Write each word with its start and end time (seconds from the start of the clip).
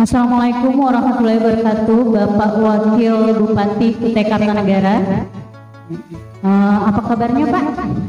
Assalamualaikum 0.00 0.80
warahmatullahi 0.80 1.36
wabarakatuh, 1.44 2.00
Bapak 2.08 2.52
Wakil 2.56 3.36
Bupati 3.36 3.88
Kutai 4.00 4.24
Kartanegara. 4.32 4.96
Uh, 6.40 6.88
apa 6.88 7.00
kabarnya 7.04 7.44
Pak? 7.52 7.64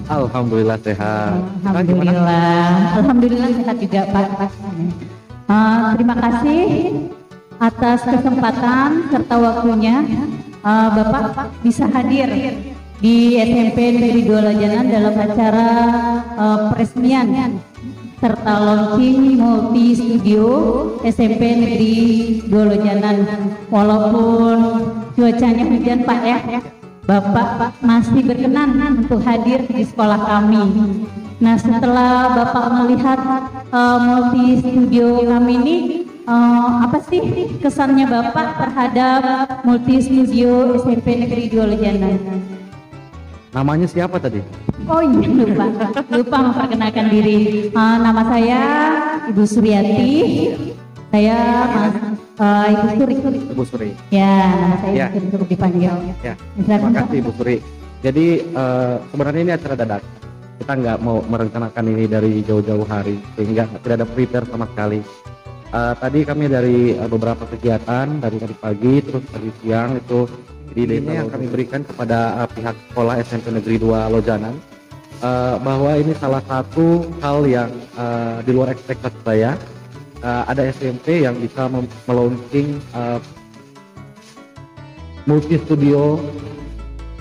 Alhamdulillah 0.07 0.79
sehat. 0.79 1.35
Alhamdulillah, 1.67 2.95
Alhamdulillah 2.95 3.49
sehat 3.59 3.75
juga 3.83 4.07
Pak. 4.07 4.27
Uh, 5.51 5.91
terima 5.99 6.15
kasih 6.15 6.63
atas 7.59 8.07
kesempatan 8.07 9.11
serta 9.11 9.35
waktunya 9.35 10.07
uh, 10.63 10.95
Bapak 10.95 11.51
bisa 11.59 11.91
hadir 11.91 12.31
di 13.03 13.35
SMP 13.35 13.99
Negeri 13.99 14.21
Dua 14.23 14.39
Lajanan 14.47 14.87
dalam 14.87 15.11
acara 15.19 15.67
uh, 16.39 16.59
peresmian 16.71 17.59
serta 18.21 18.53
launching 18.61 19.41
multi 19.41 19.97
studio 19.97 20.45
SMP 21.01 21.41
Negeri 21.57 21.95
Dua 22.45 22.69
Lajanan. 22.69 23.17
Walaupun 23.73 24.57
cuacanya 25.17 25.65
hujan 25.65 26.05
Pak 26.05 26.21
ya, 26.21 26.61
Bapak 27.09 27.81
masih 27.81 28.21
berkenan 28.21 29.01
untuk 29.01 29.25
hadir 29.25 29.65
di 29.65 29.81
sekolah 29.81 30.21
kami. 30.21 30.61
Nah 31.41 31.57
setelah 31.57 32.37
Bapak 32.37 32.65
melihat 32.85 33.19
uh, 33.73 33.97
multi 33.97 34.61
studio 34.61 35.25
kami 35.25 35.53
ini, 35.57 35.77
uh, 36.29 36.85
apa 36.85 37.01
sih 37.09 37.57
kesannya 37.57 38.05
Bapak 38.05 38.61
terhadap 38.61 39.65
multi 39.65 39.97
studio 39.97 40.77
SMP 40.77 41.25
Negeri 41.25 41.49
Dua 41.49 41.65
Lajanan? 41.73 42.21
Namanya 43.49 43.89
siapa 43.89 44.21
tadi? 44.21 44.45
Oh 44.89 45.01
iya 45.01 45.27
lupa, 45.29 45.65
lupa 46.09 46.37
memperkenalkan 46.41 47.05
diri. 47.13 47.69
Uh, 47.69 47.97
nama 48.01 48.21
saya 48.25 48.61
Ibu 49.29 49.43
Suryati. 49.45 50.11
Saya 51.11 51.37
Mas 51.67 51.95
uh, 52.39 52.65
Ibu 52.71 52.87
Suri. 52.97 53.15
Ibu 53.51 53.63
Suri. 53.67 53.89
Ya, 54.09 54.35
nama 54.55 54.75
saya 54.79 54.93
Ya. 54.95 55.05
Ibu 55.11 55.17
Suri 55.19 55.31
cukup 55.35 55.47
dipanggil. 55.51 55.93
Ya. 56.23 56.33
Terima 56.57 56.89
kasih 57.03 57.17
Ibu 57.21 57.31
Suri. 57.35 57.57
Jadi 58.01 58.27
eh, 58.41 58.95
sebenarnya 59.13 59.41
ini 59.45 59.53
acara 59.53 59.75
dadak. 59.77 60.01
Kita 60.57 60.73
nggak 60.77 60.97
mau 61.01 61.21
merencanakan 61.25 61.85
ini 61.89 62.05
dari 62.09 62.41
jauh-jauh 62.41 62.85
hari 62.85 63.17
sehingga 63.37 63.69
tidak 63.81 63.95
ada 64.01 64.07
prepare 64.09 64.45
sama 64.49 64.65
sekali. 64.73 65.01
Eh, 65.71 65.93
tadi 66.03 66.19
kami 66.27 66.51
dari 66.51 66.99
eh, 66.99 67.07
beberapa 67.07 67.47
kegiatan 67.47 68.19
dari 68.19 68.37
tadi 68.43 68.55
pagi 68.59 68.99
terus 68.99 69.23
tadi 69.31 69.49
siang 69.63 69.95
itu 69.95 70.27
di 70.71 70.87
ini 70.87 71.15
yang 71.15 71.31
kami 71.31 71.47
berikan 71.47 71.87
kepada 71.87 72.43
eh, 72.43 72.49
pihak 72.51 72.75
sekolah 72.91 73.15
SMP 73.23 73.55
Negeri 73.55 73.79
2 73.79 74.11
Lojanan 74.11 74.59
eh, 75.23 75.55
bahwa 75.63 75.95
ini 75.95 76.11
salah 76.19 76.43
satu 76.43 77.07
hal 77.23 77.47
yang 77.47 77.71
eh, 77.95 78.43
di 78.43 78.51
luar 78.51 78.75
ekspektasi 78.75 79.19
saya 79.23 79.55
Eh, 80.21 80.43
ada 80.45 80.69
SMP 80.69 81.25
yang 81.25 81.33
bisa 81.41 81.65
melaunching 82.05 82.77
eh, 82.77 83.19
multi 85.25 85.57
studio 85.57 86.21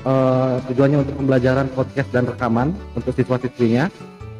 eh, 0.05 0.55
tujuannya 0.69 1.09
untuk 1.09 1.17
pembelajaran 1.25 1.73
podcast 1.73 2.13
dan 2.13 2.29
rekaman 2.29 2.77
untuk 2.93 3.17
siswa-siswinya 3.17 3.89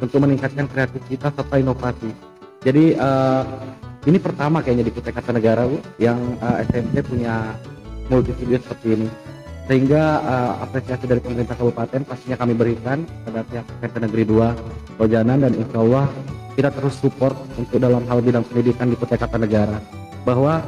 untuk 0.05 0.21
meningkatkan 0.21 0.69
kreativitas 0.69 1.33
serta 1.33 1.57
inovasi. 1.57 2.13
Jadi 2.61 3.01
eh, 3.01 3.43
ini 4.09 4.17
pertama 4.17 4.65
kayaknya 4.65 4.89
di 4.89 4.93
Kutai 4.93 5.13
Kartanegara 5.13 5.69
Bu 5.69 5.77
yang 6.01 6.17
eh, 6.41 6.65
SMP 6.69 7.05
punya 7.05 7.53
multi 8.09 8.33
studio 8.33 8.57
seperti 8.57 8.89
ini. 8.97 9.09
Sehingga 9.69 10.03
eh, 10.25 10.53
apresiasi 10.65 11.05
dari 11.05 11.21
pemerintah 11.21 11.57
kabupaten 11.59 12.01
pastinya 12.09 12.37
kami 12.41 12.57
berikan 12.57 13.05
pada 13.29 13.45
pihak 13.45 13.67
SMP 13.81 13.97
Negeri 14.09 14.25
2 14.29 15.01
Lojanan 15.01 15.39
dan 15.45 15.53
insya 15.53 15.79
Allah 15.85 16.07
kita 16.57 16.73
terus 16.73 16.97
support 16.99 17.37
untuk 17.57 17.79
dalam 17.79 18.03
hal 18.09 18.19
bidang 18.25 18.45
pendidikan 18.45 18.89
di 18.89 18.97
Kutai 18.97 19.21
Kartanegara 19.21 19.79
bahwa 20.25 20.65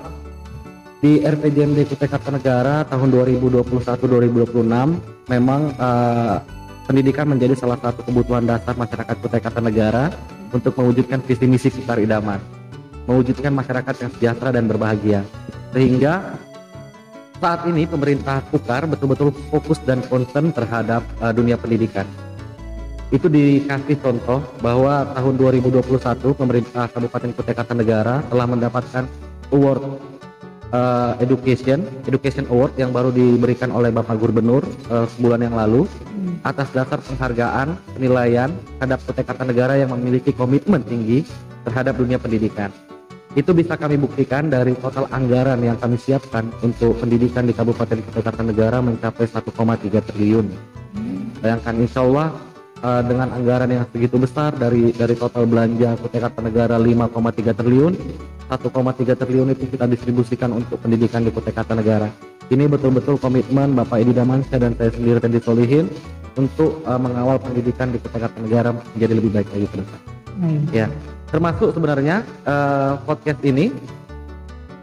di 1.02 1.18
RPJMD 1.18 1.90
Kutai 1.90 2.06
Kartanegara 2.06 2.86
tahun 2.86 3.10
2021-2026 3.10 5.32
memang 5.32 5.60
eh, 5.74 6.36
pendidikan 6.86 7.26
menjadi 7.32 7.56
salah 7.56 7.80
satu 7.80 8.04
kebutuhan 8.04 8.44
dasar 8.44 8.76
masyarakat 8.76 9.16
Kutai 9.18 9.42
Kartanegara 9.42 10.12
untuk 10.52 10.76
mewujudkan 10.76 11.24
visi 11.24 11.48
misi 11.48 11.68
Kitar 11.72 11.98
Idaman, 11.98 12.38
mewujudkan 13.06 13.52
masyarakat 13.54 13.94
yang 14.06 14.10
sejahtera 14.14 14.50
dan 14.54 14.64
berbahagia. 14.70 15.20
Sehingga 15.72 16.38
saat 17.42 17.66
ini 17.66 17.90
pemerintah 17.90 18.38
Kukar 18.54 18.86
betul-betul 18.86 19.34
fokus 19.50 19.82
dan 19.82 19.98
concern 20.06 20.54
terhadap 20.54 21.02
eh, 21.18 21.32
dunia 21.34 21.58
pendidikan. 21.58 22.06
Itu 23.12 23.28
dikasih 23.28 24.00
contoh 24.00 24.40
bahwa 24.64 25.04
tahun 25.12 25.34
2021 25.36 26.32
pemerintah 26.32 26.88
Kabupaten 26.88 27.30
Kutai 27.36 27.52
Kartanegara 27.52 28.24
telah 28.24 28.46
mendapatkan 28.48 29.04
award 29.52 30.00
uh, 30.72 31.12
education 31.20 31.84
education 32.08 32.48
award 32.48 32.72
yang 32.80 32.88
baru 32.88 33.12
diberikan 33.12 33.68
oleh 33.68 33.92
Bapak 33.92 34.16
Gubernur 34.16 34.64
uh, 34.88 35.04
sebulan 35.12 35.44
yang 35.44 35.52
lalu 35.52 35.84
atas 36.40 36.72
dasar 36.72 36.98
penghargaan 37.04 37.76
penilaian 37.94 38.48
terhadap 38.80 38.98
Kutai 39.04 39.24
Kartanegara 39.28 39.76
yang 39.76 39.92
memiliki 39.92 40.32
komitmen 40.32 40.80
tinggi 40.80 41.22
terhadap 41.68 42.00
dunia 42.00 42.16
pendidikan. 42.16 42.72
Itu 43.32 43.56
bisa 43.56 43.80
kami 43.80 43.96
buktikan 43.96 44.52
dari 44.52 44.76
total 44.76 45.08
anggaran 45.08 45.56
yang 45.64 45.80
kami 45.80 45.96
siapkan 45.96 46.52
untuk 46.60 47.00
pendidikan 47.00 47.48
di 47.48 47.56
Kabupaten 47.56 48.04
Kutai 48.04 48.20
Kartanegara 48.20 48.84
mencapai 48.84 49.24
1,3 49.24 50.04
triliun. 50.04 50.46
Bayangkan 51.40 51.74
insya 51.80 52.04
Allah 52.04 52.28
eh, 52.84 53.02
dengan 53.08 53.32
anggaran 53.32 53.72
yang 53.72 53.88
segitu 53.88 54.20
besar 54.20 54.52
dari 54.52 54.92
dari 54.92 55.16
total 55.16 55.48
belanja 55.48 55.96
Kutai 55.96 56.20
Kartanegara 56.20 56.76
5,3 56.76 57.56
triliun 57.56 57.92
1,3 58.52 59.16
triliun 59.16 59.48
itu 59.56 59.64
kita 59.64 59.88
distribusikan 59.88 60.52
untuk 60.52 60.76
pendidikan 60.84 61.24
di 61.24 61.32
Kutai 61.32 61.56
Kartanegara. 61.56 62.12
Ini 62.52 62.68
betul-betul 62.68 63.16
komitmen 63.16 63.72
Bapak 63.72 64.04
Edi 64.04 64.12
Damansyah 64.12 64.60
dan 64.60 64.76
saya 64.76 64.92
sendiri 64.92 65.24
Tendi 65.24 65.40
Solihin 65.40 65.88
untuk 66.36 66.84
eh, 66.84 67.00
mengawal 67.00 67.40
pendidikan 67.40 67.88
di 67.88 67.96
Kutai 67.96 68.28
Kartanegara 68.28 68.76
menjadi 68.76 69.12
lebih 69.16 69.32
baik 69.40 69.48
lagi 69.56 69.66
ke 69.72 69.76
depan. 69.80 70.00
Ya, 70.68 70.88
termasuk 71.32 71.72
sebenarnya 71.72 72.22
eh, 72.44 72.92
podcast 73.08 73.40
ini 73.42 73.72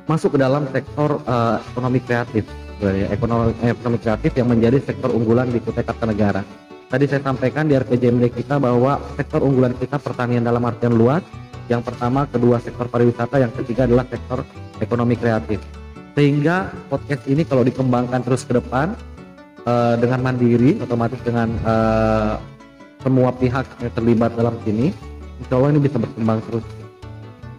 masuk 0.10 0.36
ke 0.36 0.40
dalam 0.42 0.66
sektor 0.74 1.22
eh, 1.22 1.58
ekonomi 1.70 2.02
kreatif, 2.02 2.44
sebenarnya 2.76 3.08
ekonomi, 3.14 3.54
ekonomi 3.62 3.98
kreatif 4.02 4.32
yang 4.34 4.50
menjadi 4.50 4.78
sektor 4.82 5.14
unggulan 5.14 5.54
di 5.54 5.62
Kutai 5.62 5.86
Kartanegara. 5.86 6.42
Tadi 6.90 7.06
saya 7.06 7.22
sampaikan 7.22 7.70
di 7.70 7.78
RPJMD 7.78 8.34
kita 8.34 8.58
bahwa 8.58 8.98
sektor 9.14 9.46
unggulan 9.46 9.78
kita 9.78 10.02
pertanian 10.02 10.42
dalam 10.42 10.66
artian 10.66 10.98
luas, 10.98 11.22
yang 11.70 11.86
pertama, 11.86 12.26
kedua 12.26 12.58
sektor 12.58 12.90
pariwisata, 12.90 13.38
yang 13.38 13.54
ketiga 13.54 13.86
adalah 13.86 14.10
sektor 14.10 14.42
ekonomi 14.82 15.14
kreatif. 15.14 15.62
Sehingga 16.18 16.74
podcast 16.90 17.30
ini 17.30 17.46
kalau 17.46 17.62
dikembangkan 17.62 18.26
terus 18.26 18.42
ke 18.42 18.58
depan 18.58 18.98
eh, 19.70 19.96
dengan 20.02 20.26
mandiri, 20.26 20.82
otomatis 20.82 21.22
dengan 21.22 21.54
eh, 21.62 22.34
semua 23.06 23.30
pihak 23.38 23.70
yang 23.86 23.94
terlibat 23.94 24.34
dalam 24.34 24.58
sini, 24.66 24.90
insya 25.40 25.54
Allah 25.56 25.70
ini 25.72 25.80
bisa 25.82 25.98
berkembang 25.98 26.40
terus. 26.48 26.66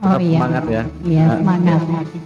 Oh 0.01 0.17
iya. 0.17 0.41
semangat 0.41 0.65
ya. 0.65 0.83
Iya, 1.05 1.25
semangat. 1.37 1.81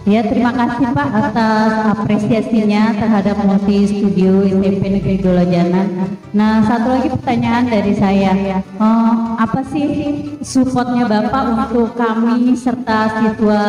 Ya, 0.07 0.21
terima 0.23 0.51
kasih 0.55 0.85
Pak 0.95 1.09
atas 1.11 1.71
apresiasinya 1.91 2.83
terhadap 2.95 3.35
multi 3.43 3.77
studio 3.83 4.47
SMP 4.47 4.83
Negeri 4.95 5.15
Dolajanan. 5.19 5.87
Nah, 6.31 6.63
satu 6.63 6.87
lagi 6.95 7.11
pertanyaan 7.11 7.67
dari 7.67 7.91
saya. 7.99 8.31
Eh, 8.55 9.13
apa 9.35 9.59
sih 9.67 9.87
supportnya 10.39 11.03
Bapak 11.03 11.43
untuk 11.51 11.99
kami 11.99 12.55
serta 12.55 13.19
siswa 13.19 13.63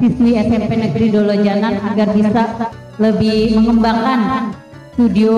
siswi 0.00 0.32
SMP 0.40 0.72
Negeri 0.80 1.06
Dolajanan 1.12 1.76
agar 1.92 2.08
bisa 2.16 2.44
lebih 2.96 3.60
mengembangkan 3.60 4.20
studio 4.96 5.36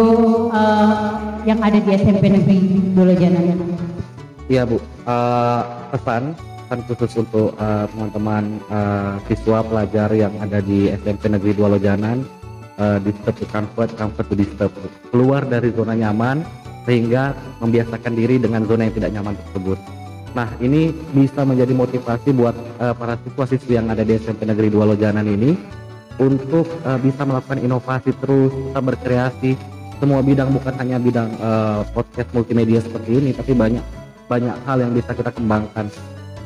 eh, 0.54 0.94
yang 1.50 1.58
ada 1.58 1.82
di 1.82 1.90
SMP 1.98 2.30
Negeri 2.30 2.58
Dolajanan? 2.94 3.58
Iya 4.46 4.62
Bu, 4.70 4.78
Eh, 5.08 5.62
pesan 5.88 6.36
pesan 6.36 6.80
khusus 6.84 7.24
untuk 7.24 7.56
eh, 7.56 7.84
teman-teman 7.88 8.60
eh, 8.68 9.14
siswa 9.24 9.64
pelajar 9.64 10.12
yang 10.12 10.36
ada 10.36 10.60
di 10.60 10.92
SMP 10.92 11.32
Negeri 11.32 11.56
2 11.56 11.64
Lojanan 11.80 12.28
eh, 12.76 13.00
disturb 13.00 13.40
to 13.40 13.48
comfort, 13.48 13.88
comfort 13.96 14.28
to 14.28 14.36
disturb. 14.36 14.68
Keluar 15.08 15.48
dari 15.48 15.72
zona 15.72 15.96
nyaman 15.96 16.44
sehingga 16.84 17.32
membiasakan 17.64 18.12
diri 18.12 18.36
dengan 18.36 18.68
zona 18.68 18.84
yang 18.84 19.00
tidak 19.00 19.16
nyaman 19.16 19.32
tersebut. 19.48 19.80
Nah 20.36 20.52
ini 20.60 20.92
bisa 21.16 21.40
menjadi 21.40 21.72
motivasi 21.72 22.28
buat 22.36 22.52
eh, 22.76 22.92
para 22.92 23.16
siswa-siswi 23.24 23.80
yang 23.80 23.88
ada 23.88 24.04
di 24.04 24.12
SMP 24.20 24.44
Negeri 24.44 24.68
2 24.68 24.92
Lojanan 24.92 25.24
ini 25.24 25.56
untuk 26.20 26.68
eh, 26.84 27.00
bisa 27.00 27.24
melakukan 27.24 27.64
inovasi 27.64 28.12
terus, 28.12 28.52
bisa 28.52 28.80
berkreasi 28.84 29.56
semua 30.04 30.20
bidang 30.20 30.52
bukan 30.52 30.76
hanya 30.76 31.00
bidang 31.00 31.32
eh, 31.32 31.80
podcast 31.96 32.28
multimedia 32.36 32.84
seperti 32.84 33.24
ini, 33.24 33.32
tapi 33.32 33.56
banyak 33.56 33.97
banyak 34.28 34.54
hal 34.68 34.78
yang 34.84 34.92
bisa 34.92 35.16
kita 35.16 35.32
kembangkan 35.32 35.88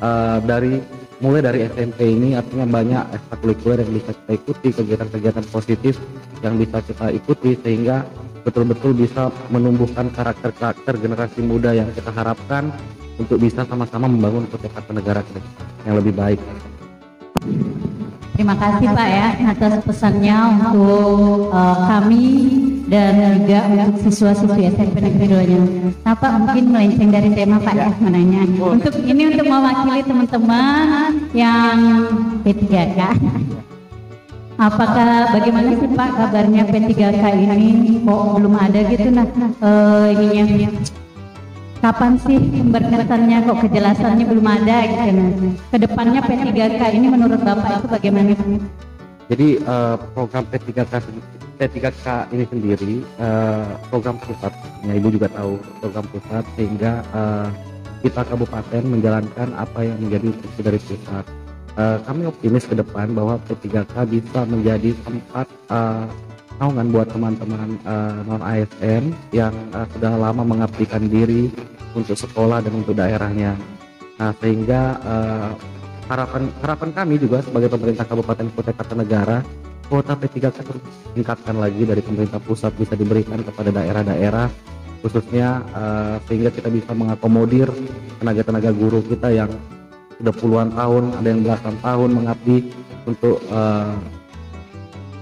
Eh, 0.03 0.39
dari 0.43 0.83
mulai 1.23 1.39
dari 1.47 1.63
SMP 1.63 2.11
ini 2.11 2.35
artinya 2.35 2.67
banyak 2.67 3.15
ekstrakurikuler 3.15 3.87
yang 3.87 3.93
bisa 3.95 4.11
kita 4.11 4.33
ikuti 4.35 4.69
kegiatan-kegiatan 4.75 5.47
positif 5.47 5.95
yang 6.43 6.59
bisa 6.59 6.83
kita 6.83 7.15
ikuti 7.15 7.55
sehingga 7.63 8.03
betul-betul 8.43 8.99
bisa 8.99 9.31
menumbuhkan 9.55 10.11
karakter-karakter 10.11 10.99
generasi 10.99 11.39
muda 11.47 11.71
yang 11.71 11.87
kita 11.95 12.11
harapkan 12.11 12.75
untuk 13.15 13.39
bisa 13.39 13.63
sama-sama 13.63 14.11
membangun 14.11 14.51
kota 14.51 14.67
negara 14.91 15.23
yang 15.87 16.03
lebih 16.03 16.11
baik. 16.19 16.43
terima 18.35 18.59
kasih 18.59 18.91
Pak 18.91 19.07
ya 19.07 19.29
atas 19.55 19.75
pesannya 19.87 20.39
untuk 20.51 21.55
uh, 21.55 21.79
kami 21.87 22.25
dan 22.93 23.41
juga 23.41 23.89
untuk 23.89 24.13
siswa-siswi 24.13 24.69
SMP 24.69 25.01
Negeri 25.01 25.27
2 25.33 25.49
nya. 25.49 25.61
Nah 26.05 26.13
Pak 26.13 26.33
mungkin 26.45 26.65
melenceng 26.69 27.09
dari 27.09 27.33
tema 27.33 27.57
Pak 27.57 27.73
ya 27.73 27.89
menanya. 28.05 28.45
Untuk 28.45 28.93
ini 29.01 29.33
untuk 29.33 29.49
mewakili 29.49 30.05
teman-teman 30.05 31.11
yang 31.33 31.79
P3K. 32.45 33.01
Apakah 34.61 35.33
bagaimana 35.33 35.73
sih 35.73 35.89
Pak 35.89 36.11
kabarnya 36.21 36.63
P3K 36.69 37.25
ini 37.33 38.05
kok 38.05 38.21
belum 38.37 38.55
ada 38.61 38.81
gitu 38.85 39.09
nah 39.09 39.27
uh, 39.65 40.13
ininya 40.13 40.69
kapan 41.83 42.15
sih 42.21 42.39
pemberkatannya 42.39 43.37
kok 43.43 43.59
kejelasannya 43.59 44.25
belum 44.29 44.47
ada 44.47 44.77
gitu 44.85 45.11
nah. 45.17 45.31
Ke 45.73 45.77
depannya 45.81 46.21
P3K 46.21 46.83
ini 46.93 47.07
menurut 47.09 47.41
Bapak 47.41 47.81
itu 47.81 47.87
bagaimana? 47.89 48.37
Jadi 49.33 49.65
uh, 49.65 49.97
program 50.13 50.45
P3K 50.45 50.93
P3K 51.63 52.35
ini 52.35 52.45
sendiri 52.51 52.95
uh, 53.23 53.79
program 53.87 54.19
pusat, 54.19 54.51
ya 54.83 54.99
Ibu 54.99 55.15
juga 55.15 55.31
tahu 55.31 55.63
program 55.79 56.07
pusat 56.11 56.43
sehingga 56.59 57.07
uh, 57.15 57.47
kita 58.03 58.27
kabupaten 58.27 58.83
menjalankan 58.83 59.55
apa 59.55 59.87
yang 59.87 59.99
menjadi 60.03 60.35
instruksi 60.35 60.61
dari 60.67 60.81
pusat. 60.83 61.25
Uh, 61.79 61.97
kami 62.03 62.27
optimis 62.27 62.67
ke 62.67 62.75
depan 62.75 63.15
bahwa 63.15 63.39
P3K 63.47 63.95
bisa 64.11 64.43
menjadi 64.43 64.91
tempat 65.07 65.47
uh, 65.71 66.11
naungan 66.59 66.91
buat 66.91 67.09
teman-teman 67.15 67.79
uh, 67.87 68.27
non 68.27 68.43
ASN 68.43 69.15
yang 69.31 69.55
uh, 69.71 69.87
sudah 69.95 70.19
lama 70.19 70.43
mengabdikan 70.43 71.07
diri 71.07 71.47
untuk 71.95 72.19
sekolah 72.19 72.59
dan 72.59 72.75
untuk 72.83 72.99
daerahnya. 72.99 73.55
Nah, 74.19 74.35
sehingga 74.43 74.99
uh, 75.07 75.51
harapan 76.11 76.51
harapan 76.61 76.91
kami 76.91 77.15
juga 77.23 77.41
sebagai 77.41 77.71
pemerintah 77.71 78.05
Kabupaten 78.05 78.51
Kota 78.53 78.75
Kartanegara 78.75 79.41
kuota 79.93 80.17
P3K 80.17 80.57
terus 80.65 80.81
tingkatkan 81.13 81.61
lagi 81.61 81.85
dari 81.85 82.01
pemerintah 82.01 82.41
pusat 82.41 82.73
bisa 82.81 82.97
diberikan 82.97 83.45
kepada 83.45 83.69
daerah-daerah 83.69 84.49
khususnya 85.05 85.61
uh, 85.77 86.17
sehingga 86.25 86.49
kita 86.49 86.73
bisa 86.73 86.97
mengakomodir 86.97 87.69
tenaga-tenaga 88.17 88.73
guru 88.73 89.05
kita 89.05 89.29
yang 89.29 89.53
sudah 90.23 90.35
puluhan 90.39 90.71
tahun, 90.73 91.05
ada 91.19 91.29
yang 91.29 91.43
belasan 91.43 91.75
tahun 91.83 92.11
mengabdi 92.15 92.71
untuk 93.11 93.43
uh, 93.51 93.99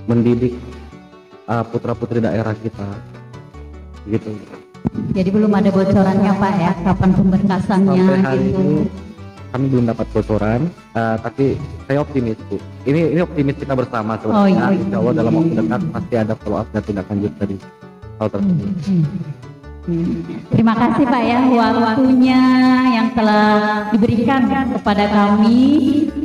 mendidik 0.04 0.54
uh, 1.48 1.64
putra-putri 1.64 2.20
daerah 2.20 2.52
kita. 2.52 2.84
Gitu. 4.04 4.36
Jadi 5.16 5.28
belum 5.32 5.52
ada 5.56 5.72
bocorannya 5.72 6.32
Pak 6.36 6.54
ya, 6.60 6.72
kapan 6.84 7.10
pemberkasannya 7.16 7.96
Sampai 7.96 8.20
hari 8.20 8.44
gitu. 8.52 8.60
ini 8.60 9.09
kami 9.50 9.64
belum 9.66 9.84
dapat 9.90 10.06
bocoran, 10.14 10.60
uh, 10.94 11.16
tapi 11.18 11.58
saya 11.90 12.02
optimis 12.02 12.38
Bu. 12.46 12.56
Ini 12.86 13.14
ini 13.14 13.20
optimis 13.20 13.56
kita 13.58 13.74
bersama 13.74 14.14
Oh, 14.24 14.46
sebenarnya. 14.46 14.70
iya. 14.70 14.78
Insya 14.78 14.96
Allah 15.02 15.14
dalam 15.14 15.32
waktu 15.34 15.54
dekat 15.58 15.80
pasti 15.90 16.14
ada 16.14 16.34
follow 16.38 16.58
up 16.62 16.68
dan 16.70 16.82
tindak 16.86 17.06
lanjut 17.10 17.32
dari 17.38 17.56
hal 18.22 18.28
tersebut. 18.30 18.68
Hmm. 18.86 19.04
Terima 20.54 20.74
kasih 20.76 21.04
Pak 21.08 21.22
ya 21.24 21.38
waktunya 21.50 22.40
yang 22.94 23.08
telah 23.16 23.90
diberikan 23.90 24.44
kepada 24.76 25.08
kami 25.08 25.60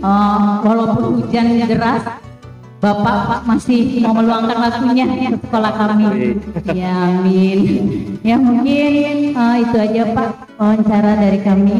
Eh, 0.06 0.56
walaupun 0.62 1.04
hujan 1.24 1.66
deras 1.66 2.06
Bapak 2.78 3.18
Pak 3.26 3.42
masih 3.50 4.06
mau 4.06 4.14
meluangkan 4.14 4.62
waktunya 4.62 5.34
ke 5.34 5.38
sekolah 5.42 5.74
kami. 5.74 6.38
Ya 6.70 6.94
amin. 6.94 7.60
Ya 8.22 8.38
mungkin 8.38 8.92
eh, 9.34 9.56
itu 9.66 9.78
aja 9.82 10.04
Pak 10.14 10.30
wawancara 10.62 11.12
dari 11.18 11.40
kami. 11.42 11.80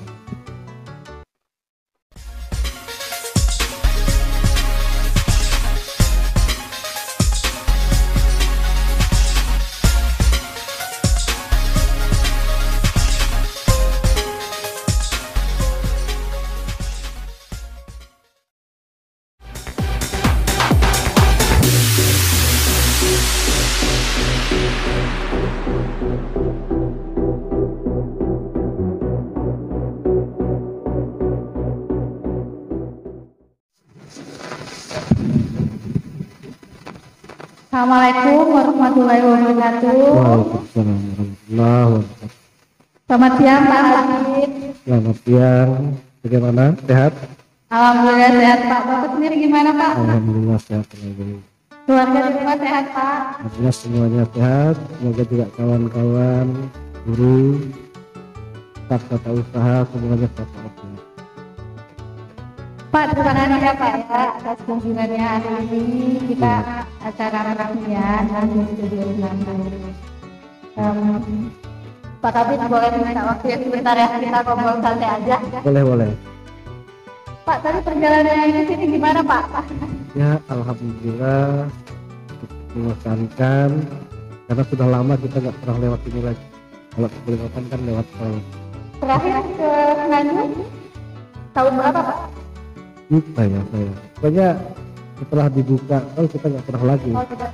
Assalamualaikum 37.71 38.51
warahmatullahi 38.51 39.23
wabarakatuh. 39.23 39.95
Waalaikumsalam 40.11 40.97
warahmatullahi 41.07 41.83
wabarakatuh. 41.87 42.39
Selamat 43.07 43.31
siang 43.39 43.63
Pak 43.63 43.83
Adit. 43.87 44.51
Selamat 44.83 45.17
siang. 45.23 45.69
Bagaimana? 46.19 46.63
Sehat? 46.83 47.13
Alhamdulillah 47.71 48.31
sehat 48.35 48.59
Pak. 48.67 48.81
Bapak 48.91 49.09
sendiri 49.15 49.35
gimana 49.39 49.69
Pak? 49.71 49.91
Alhamdulillah 50.03 50.59
sehat. 50.59 50.85
Alhamdulillah. 50.99 51.43
Keluarga 51.87 52.19
di 52.19 52.31
rumah 52.35 52.57
sehat 52.59 52.85
Pak. 52.91 53.19
Alhamdulillah 53.39 53.75
semuanya 53.79 54.23
sehat. 54.35 54.75
Semoga 54.75 55.23
juga 55.31 55.45
kawan-kawan, 55.55 56.47
guru, 57.07 57.71
staf 58.83 59.01
tata 59.07 59.31
usaha 59.31 59.75
semuanya 59.95 60.27
sehat. 60.35 60.73
Pak, 62.91 63.15
terima 63.15 63.31
kasih 63.31 63.63
ya 63.63 63.73
Pak 63.79 63.91
ya 63.95 64.23
atas 64.43 64.59
kunjungannya 64.67 65.23
hari 65.23 65.79
ini 65.79 66.19
kita 66.35 66.83
acara 67.01 67.39
peresmian 67.57 68.23
di 68.29 68.59
studio. 68.77 69.29
Um, 70.77 71.49
Pak 72.21 72.31
Kabit 72.37 72.61
boleh 72.69 72.89
minta 73.01 73.21
waktu 73.25 73.45
ya 73.49 73.57
sebentar 73.57 73.95
ya 73.97 74.07
kita 74.21 74.39
ngobrol 74.45 74.77
santai 74.79 75.09
aja. 75.09 75.37
Boleh 75.65 75.83
boleh. 75.83 76.11
Pak, 77.41 77.57
tadi 77.65 77.79
perjalanannya 77.81 78.53
ke 78.53 78.61
sini 78.69 78.85
gimana 78.93 79.19
Pak? 79.25 79.45
Ya 80.13 80.37
alhamdulillah 80.45 81.65
mengesankan 82.77 83.69
karena 84.45 84.63
sudah 84.69 84.87
lama 84.87 85.13
kita 85.17 85.37
nggak 85.41 85.57
pernah 85.65 85.77
lewat 85.81 86.01
ini 86.13 86.21
lagi. 86.21 86.45
Kalau 86.91 87.09
kelewatan 87.25 87.63
kan 87.71 87.79
lewat 87.87 88.05
tol. 88.19 88.35
Terakhir 89.01 89.35
ke 89.57 89.71
Nganjuk 90.11 90.49
tahun 91.57 91.73
berapa 91.73 91.99
Pak? 92.05 92.17
Lupa 93.09 93.41
ya 93.43 93.61
saya. 93.73 93.93
Pokoknya 94.13 94.47
setelah 95.21 95.45
dibuka 95.53 96.01
tol 96.17 96.25
kita 96.25 96.45
nggak 96.49 96.65
pernah 96.65 96.83
lagi. 96.97 97.11
Oh, 97.13 97.25
tidak. 97.29 97.51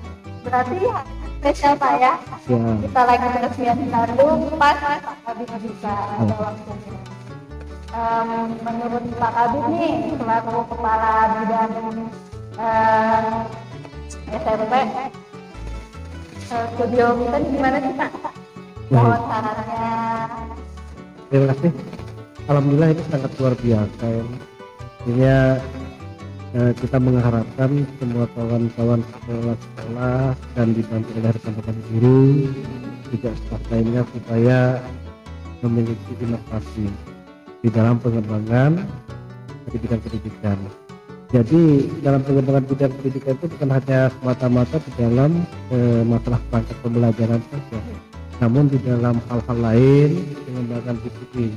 Berarti 0.48 0.76
ya, 0.80 0.98
spesial 1.44 1.74
Pak 1.76 1.94
ya. 2.00 2.14
Ya. 2.48 2.64
Kita 2.80 3.02
lagi 3.04 3.28
peresmian 3.36 3.78
Bandung, 3.92 4.40
pas 4.56 4.80
Pak 4.80 5.16
Kabit 5.28 5.52
bisa 5.60 5.94
ada 6.16 6.36
waktunya. 6.40 6.96
Em, 7.92 8.30
menurut 8.64 9.04
Pak 9.20 9.32
Kabit 9.36 9.64
nih, 9.76 9.96
selaku 10.16 10.56
kepala 10.72 11.12
bidang 11.36 11.76
SMP, 14.32 14.74
eh, 16.48 16.66
studio 16.72 17.06
kita 17.20 17.38
gimana 17.44 17.78
sih 17.84 17.94
Pak? 18.00 18.12
Sarannya. 18.88 19.88
Terima 21.28 21.46
kasih. 21.52 21.72
Alhamdulillah 22.48 22.90
ini 22.96 23.04
sangat 23.12 23.32
luar 23.36 23.54
biasa. 23.60 24.06
ya. 25.12 25.60
Eh, 26.56 26.72
kita 26.80 26.96
mengharapkan 26.96 27.84
semua 28.00 28.24
kawan-kawan 28.32 29.04
sekolah-sekolah 29.04 30.32
dan 30.56 30.68
dibantu 30.72 31.12
oleh 31.20 31.32
rekan-rekan 31.36 31.78
guru 31.92 32.24
juga 33.12 33.30
staf 33.36 33.60
lainnya 33.68 34.08
supaya 34.16 34.80
memiliki 35.60 36.14
inovasi 36.24 36.88
di 37.60 37.68
dalam 37.68 38.00
pengembangan 38.00 38.80
pendidikan-pendidikan. 39.68 40.56
Jadi 41.36 41.92
dalam 42.00 42.24
pengembangan 42.24 42.64
bidang 42.64 42.96
pendidikan 42.96 43.36
itu 43.36 43.46
bukan 43.52 43.70
hanya 43.76 44.00
semata-mata 44.16 44.80
di 44.80 44.92
dalam 44.96 45.44
eh, 45.76 46.02
masalah 46.08 46.40
perangkat 46.48 46.78
pembelajaran 46.80 47.42
saja, 47.52 47.80
namun 48.40 48.72
di 48.72 48.80
dalam 48.88 49.20
hal-hal 49.28 49.58
lain 49.60 50.10
pengembangan 50.48 50.96
disiplin 51.04 51.52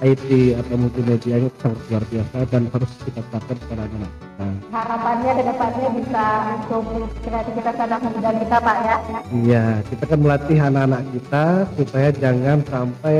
IT 0.00 0.56
atau 0.56 0.74
multimedia 0.80 1.36
itu 1.44 1.52
sangat 1.60 1.80
luar 1.92 2.04
biasa 2.08 2.36
dan 2.48 2.62
harus 2.72 2.90
kita 3.04 3.20
terapkan 3.28 3.56
kepada 3.60 3.82
anak 3.84 4.12
kita. 4.16 4.46
Harapannya 4.72 5.32
ke 5.36 5.42
depannya 5.44 5.88
bisa 5.92 6.24
untuk 6.56 6.84
kreativitas 7.20 7.76
anak 7.76 8.00
muda 8.00 8.30
kita 8.32 8.56
Pak 8.64 8.76
ya. 8.80 8.96
Iya, 9.30 9.64
kita 9.92 10.04
kan 10.08 10.18
melatih 10.24 10.58
anak-anak 10.58 11.02
kita 11.12 11.44
supaya 11.76 12.08
jangan 12.16 12.58
sampai 12.64 13.16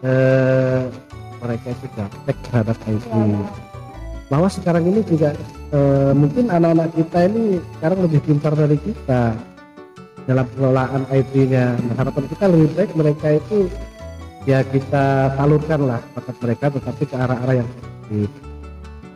eh, 0.00 0.82
mereka 1.44 1.66
itu 1.68 1.86
gaptek 1.92 2.36
terhadap 2.48 2.76
IT. 2.88 3.12
Bahwa 4.32 4.48
sekarang 4.48 4.84
ini 4.88 5.00
juga 5.04 5.36
eh, 5.68 6.12
mungkin 6.16 6.48
anak-anak 6.48 6.96
kita 6.96 7.18
ini 7.28 7.60
sekarang 7.76 7.98
lebih 8.08 8.20
pintar 8.24 8.52
dari 8.56 8.80
kita 8.80 9.36
dalam 10.24 10.48
pengelolaan 10.56 11.04
IT-nya. 11.12 11.76
Nah, 11.76 11.94
harapan 12.00 12.24
kita 12.32 12.44
lebih 12.48 12.68
baik 12.72 12.92
mereka 12.96 13.28
itu 13.36 13.68
ya 14.44 14.60
kita 14.60 15.32
salurkan 15.36 15.80
lah 15.88 16.00
bakat 16.12 16.36
mereka 16.40 16.66
tetapi 16.68 17.02
ke 17.08 17.16
arah-arah 17.16 17.54
yang 17.64 17.68
kreatif. 17.68 18.30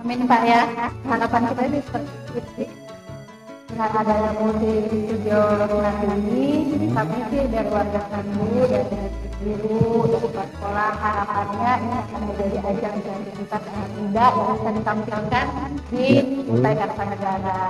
Amin 0.01 0.25
Pak 0.25 0.43
ya. 0.49 0.63
Harapan 1.05 1.43
kita 1.53 1.63
ini 1.69 1.79
seperti 1.85 2.11
itu. 2.39 2.65
Dengan 3.69 3.91
adanya 4.01 4.33
multi 4.41 4.73
studio 4.89 5.41
nanti 5.85 6.07
ini, 6.09 6.89
kami 6.89 7.19
sih 7.29 7.43
dari 7.53 7.69
warga 7.69 8.01
Sandu, 8.09 8.65
dari 8.65 8.97
guru, 9.45 10.09
dari 10.09 10.29
sekolah, 10.33 10.93
harapannya 10.97 11.73
ini 11.77 11.97
akan 12.01 12.21
menjadi 12.33 12.59
ajang 12.65 12.97
kreativitas 13.05 13.63
anak 13.69 13.91
muda 14.01 14.27
yang 14.33 14.49
bisa 14.57 14.71
ditampilkan 14.73 15.47
di 15.93 16.07
Kutai 16.49 16.75
Kartanegara. 16.81 17.61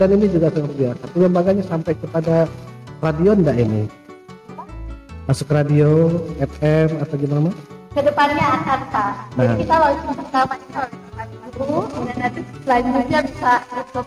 Dan 0.00 0.08
ini 0.16 0.26
juga 0.32 0.48
sangat 0.48 0.72
biasa. 0.80 1.04
Pengembangannya 1.12 1.64
sampai 1.68 1.92
kepada 2.00 2.36
radio 3.04 3.30
enggak 3.36 3.56
ini? 3.60 4.05
Masuk 5.26 5.50
radio, 5.50 6.06
FM 6.38 7.02
atau 7.02 7.14
gimana? 7.18 7.50
Mas? 7.50 7.56
Ke 7.90 8.00
depannya 8.04 8.46
akan 8.46 8.80
Pak. 8.94 9.12
Jadi 9.34 9.42
Nah. 9.42 9.56
kita 9.58 9.74
launching 9.74 10.14
pertama 10.14 10.52
itu 10.54 10.80
dulu, 11.56 11.78
kemudian 11.90 12.18
nanti 12.20 12.40
selanjutnya 12.62 13.20
bisa 13.26 13.52
tutup 13.90 14.06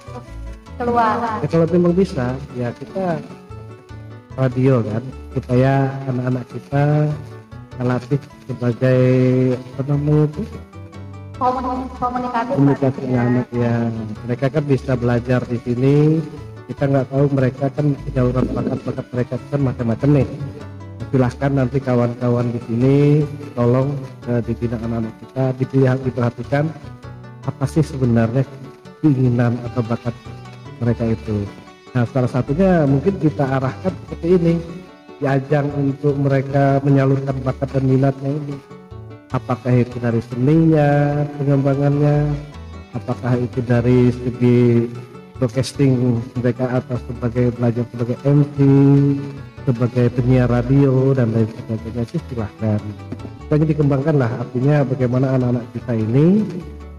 keluar. 0.80 1.16
Ya, 1.44 1.48
kalau 1.52 1.68
memang 1.68 1.94
bisa, 1.98 2.26
ya 2.56 2.70
kita 2.72 3.06
radio 4.38 4.80
kan, 4.80 5.04
supaya 5.36 5.74
anak-anak 6.08 6.46
kita 6.56 6.84
melatih 7.76 8.20
sebagai 8.48 9.02
apa 9.76 9.82
namanya 9.88 10.24
itu 10.28 10.44
Komunikasi, 11.40 11.96
komunikatif. 11.96 12.54
Komunikasi 12.60 13.02
anak 13.16 13.48
ya 13.56 13.76
mereka 14.28 14.46
kan 14.52 14.64
bisa 14.68 14.92
belajar 15.00 15.40
di 15.48 15.58
sini 15.64 15.96
kita 16.68 16.84
nggak 16.84 17.08
tahu 17.08 17.26
mereka 17.32 17.66
kan 17.72 17.96
saluran 18.12 18.44
bakat-bakat 18.52 19.06
mereka 19.16 19.36
kan 19.48 19.60
macam-macam 19.64 20.10
nih 20.20 20.28
silahkan 21.10 21.52
nanti 21.52 21.78
kawan-kawan 21.82 22.54
di 22.54 22.60
sini 22.70 22.96
tolong 23.58 23.98
eh, 24.30 24.42
dibina 24.46 24.78
anak-anak 24.78 25.14
kita 25.26 25.44
dipilih 25.58 25.90
diperhatikan 26.06 26.66
apa 27.46 27.66
sih 27.66 27.82
sebenarnya 27.82 28.46
keinginan 29.02 29.58
atau 29.66 29.82
bakat 29.86 30.14
mereka 30.80 31.04
itu. 31.10 31.44
Nah 31.98 32.06
salah 32.14 32.30
satunya 32.30 32.86
mungkin 32.86 33.18
kita 33.18 33.42
arahkan 33.42 33.94
seperti 34.06 34.28
ini 34.38 34.54
di 35.20 35.26
ajang 35.26 35.68
untuk 35.76 36.16
mereka 36.16 36.80
menyalurkan 36.86 37.36
bakat 37.42 37.74
dan 37.74 37.84
minatnya 37.90 38.30
ini. 38.30 38.56
Apakah 39.30 39.74
itu 39.78 39.98
dari 40.02 40.22
seninya 40.26 41.22
pengembangannya 41.38 42.34
apakah 42.98 43.38
itu 43.38 43.62
dari 43.62 44.10
segi 44.10 44.90
broadcasting 45.38 46.20
mereka 46.42 46.82
atau 46.82 46.98
sebagai 47.08 47.54
belajar 47.56 47.86
sebagai 47.94 48.18
MC 48.26 48.58
sebagai 49.68 50.08
penyiar 50.14 50.48
radio 50.48 51.12
dan 51.16 51.32
lain 51.32 51.50
sebagainya 51.50 52.04
sih 52.08 52.22
silahkan 52.32 52.80
dikembangkan 53.50 54.16
lah 54.22 54.32
artinya 54.40 54.86
bagaimana 54.86 55.34
anak-anak 55.36 55.66
kita 55.74 55.94
ini 55.98 56.46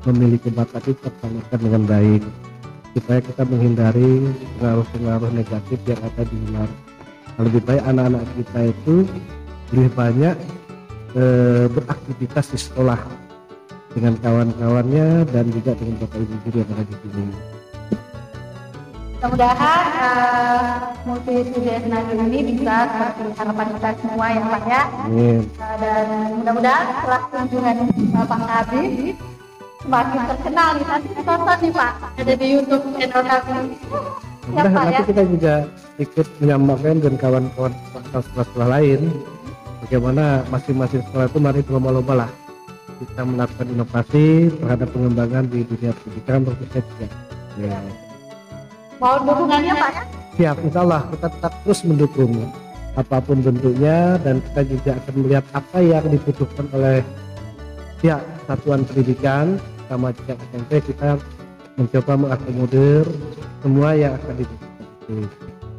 memiliki 0.09 0.49
bakat 0.51 0.83
itu 0.89 0.99
tersalurkan 0.99 1.59
dengan 1.61 1.83
baik 1.87 2.23
supaya 2.97 3.21
kita 3.23 3.43
menghindari 3.47 4.13
pengaruh-pengaruh 4.59 5.31
negatif 5.31 5.79
yang 5.87 6.01
ada 6.03 6.23
di 6.27 6.37
luar 6.51 6.71
lebih 7.39 7.63
baik 7.63 7.83
anak-anak 7.87 8.25
kita 8.35 8.61
itu 8.75 8.95
lebih 9.71 9.91
banyak 9.95 10.37
eh, 11.15 11.67
beraktivitas 11.71 12.47
di 12.51 12.59
sekolah 12.59 13.01
dengan 13.95 14.15
kawan-kawannya 14.23 15.27
dan 15.31 15.51
juga 15.51 15.75
dengan 15.75 16.07
bapak 16.07 16.19
ibu 16.23 16.35
guru 16.47 16.57
yang 16.63 16.71
ada 16.75 16.85
di 16.87 17.09
sini. 17.11 17.50
Mudah-mudahan 19.21 19.85
uh, 20.01 20.97
multi 21.05 21.45
studio 21.45 21.77
nanti 21.93 22.17
ini 22.17 22.57
bisa 22.57 22.89
seperti 22.89 23.37
harapan 23.37 23.67
kita 23.77 23.91
semua 24.01 24.27
ya 24.33 24.41
Pak 24.49 24.63
ya. 24.65 24.83
Amin. 25.05 25.41
Uh, 25.61 25.75
dan 25.77 26.05
mudah-mudahan 26.41 26.87
setelah 26.89 27.21
kunjungan 27.29 27.77
Bapak 28.17 28.41
Habib 28.49 29.13
semakin 29.85 30.21
terkenal 30.25 30.69
nih 30.73 30.87
nanti 30.89 31.09
ditonton 31.13 31.59
nih 31.61 31.73
Pak 31.77 31.93
ada 32.17 32.33
di 32.33 32.47
YouTube 32.49 32.85
channel 32.97 33.23
kami. 33.29 33.61
Ya 34.57 34.63
Nah, 34.65 34.73
ya. 34.73 34.81
nanti 34.89 35.03
kita 35.13 35.23
juga 35.29 35.55
ikut 36.01 36.27
menyampaikan 36.41 36.97
dengan 37.05 37.17
kawan-kawan 37.21 37.73
sekolah-sekolah 37.93 38.69
lain 38.73 39.01
bagaimana 39.85 40.49
masing-masing 40.49 41.05
sekolah 41.05 41.29
itu 41.29 41.39
mari 41.45 41.61
berlomba-lomba 41.61 42.25
lah 42.25 42.31
kita 43.05 43.21
melakukan 43.29 43.69
inovasi 43.69 44.49
terhadap 44.49 44.89
pengembangan 44.97 45.45
di 45.45 45.61
dunia 45.69 45.93
pendidikan 45.93 46.49
khususnya. 46.49 47.09
Ya. 47.61 48.09
Mohon 49.01 49.21
dukungannya 49.33 49.75
Pak 49.81 49.91
ya. 49.97 50.05
Siap, 50.37 50.57
insya 50.61 50.81
Allah 50.85 51.03
kita 51.09 51.27
tetap 51.33 51.53
terus 51.65 51.81
mendukung 51.89 52.33
apa 53.01 53.17
pun 53.25 53.39
bentuknya 53.41 54.21
dan 54.21 54.45
kita 54.45 54.61
juga 54.69 54.91
akan 55.01 55.15
melihat 55.25 55.45
apa 55.57 55.79
yang 55.81 56.05
dibutuhkan 56.05 56.67
oleh 56.77 57.01
pihak 58.05 58.21
satuan 58.45 58.85
pendidikan 58.85 59.57
sama 59.89 60.13
juga 60.13 60.37
SMP 60.53 60.71
kita 60.93 61.17
mencoba 61.81 62.13
mengakomodir 62.17 63.05
semua 63.65 63.89
yang 63.97 64.13
akan 64.21 64.35
dibutuhkan. 64.37 65.21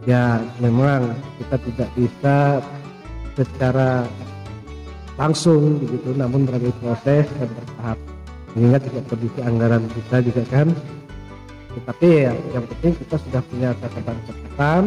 Ya 0.10 0.42
memang 0.58 1.13
kita 1.38 1.56
tidak 1.62 1.90
bisa 1.94 2.38
secara 3.38 4.10
langsung 5.22 5.78
begitu 5.78 6.18
namun 6.18 6.50
melalui 6.50 6.74
proses 6.82 7.30
dan 7.38 7.50
bertahap 7.54 7.98
mengingat 8.58 8.82
juga 8.90 9.01
kondisi 9.13 9.40
anggaran 9.46 9.84
kita 9.94 10.18
juga 10.25 10.44
kan 10.50 10.68
tetapi 11.72 12.08
ya, 12.28 12.34
yang 12.51 12.66
penting 12.68 12.94
kita 13.00 13.16
sudah 13.16 13.42
punya 13.48 13.70
catatan-catatan 13.80 14.84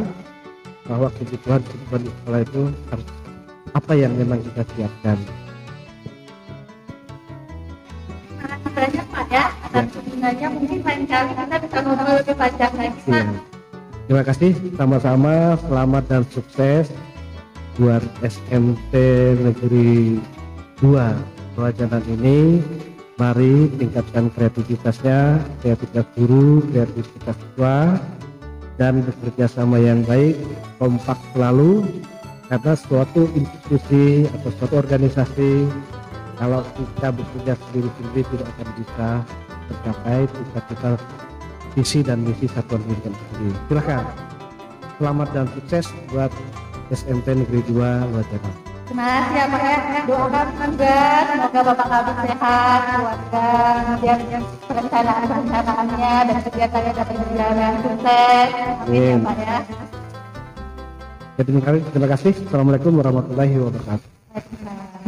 bahwa 0.84 1.08
kebutuhan 1.16 1.60
kebutuhan 1.64 2.00
di 2.04 2.10
sekolah 2.12 2.40
itu 2.44 2.62
harus 2.92 3.06
apa 3.72 3.92
yang 3.96 4.12
memang 4.14 4.38
kita 4.44 4.62
siapkan. 4.76 5.18
Terima 8.36 8.46
kasih 8.52 8.70
banyak 8.76 9.06
Pak 9.08 9.26
ya 9.32 9.44
atas 9.64 9.84
kunjungannya 9.96 10.48
mungkin 10.52 10.78
lain 10.84 11.02
kali 11.08 11.32
kita 11.32 11.56
bisa 11.56 11.78
ngobrol 11.80 12.14
lebih 12.20 12.36
panjang 12.36 12.72
lagi 12.76 13.00
Pak. 13.00 13.12
Iya. 13.16 13.24
Terima 14.04 14.20
kasih 14.20 14.52
sama-sama, 14.76 15.34
selamat 15.64 16.04
dan 16.12 16.22
sukses 16.28 16.92
buat 17.80 18.04
SMP 18.20 18.92
Negeri 19.40 20.20
2 20.84 21.56
Rawajanan 21.56 22.04
ini. 22.12 22.60
Mari 23.14 23.70
tingkatkan 23.78 24.26
kreativitasnya, 24.34 25.38
kreativitas 25.62 26.02
guru, 26.18 26.58
kreativitas 26.66 27.38
siswa, 27.38 27.94
dan 28.74 29.06
bekerja 29.06 29.46
sama 29.46 29.78
yang 29.78 30.02
baik, 30.02 30.34
kompak 30.82 31.14
selalu, 31.30 31.86
karena 32.50 32.74
suatu 32.74 33.30
institusi 33.38 34.26
atau 34.34 34.50
suatu 34.58 34.74
organisasi 34.82 35.70
kalau 36.42 36.66
kita 36.74 37.08
bekerja 37.14 37.52
sendiri-sendiri 37.54 38.22
tidak 38.34 38.48
akan 38.58 38.68
bisa 38.82 39.08
tercapai 39.70 40.18
jika 40.26 40.60
kita 40.74 40.90
visi 41.78 42.00
dan 42.02 42.18
misi 42.26 42.46
satuan 42.50 42.82
pendidikan 42.82 43.14
sendiri. 43.14 43.54
Silakan. 43.70 44.04
Selamat 44.98 45.28
dan 45.34 45.46
sukses 45.54 45.86
buat 46.10 46.30
SMP 46.90 47.34
Negeri 47.34 47.62
2 47.70 47.78
Wajana. 48.10 48.73
Terima 48.84 49.04
kasih 49.08 49.34
ya 49.34 49.44
Pak 49.48 49.62
ya. 49.64 49.76
Doakan 50.04 50.48
juga 50.76 50.96
semoga 51.24 51.60
Bapak 51.64 51.86
Kabit 51.88 52.16
sehat, 52.28 52.80
keluarga, 52.84 53.48
kemudian 53.80 54.42
perencanaan-perencanaannya 54.68 56.14
dan 56.28 56.38
kegiatannya 56.44 56.92
dapat 56.92 57.14
berjalan 57.16 57.72
sukses. 57.80 58.48
Amin 58.84 59.00
ya. 59.00 59.16
Pak 59.24 59.36
ya. 59.40 59.56
Ya, 61.34 61.42
terima 61.42 61.62
kasih. 61.64 61.82
Terima 61.90 62.08
kasih. 62.12 62.32
Assalamualaikum 62.44 62.92
warahmatullahi 63.00 63.54
wabarakatuh. 63.58 65.03